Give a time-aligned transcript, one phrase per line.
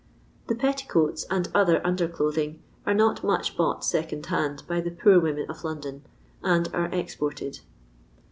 [0.47, 5.19] The peUicoatt and other under clothing are not much bought second hand by the poor
[5.19, 6.03] women of London,
[6.41, 7.59] and are exported.